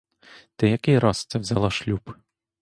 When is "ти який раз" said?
0.55-1.25